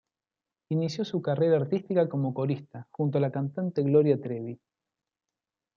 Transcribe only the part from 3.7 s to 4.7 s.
Gloria Trevi.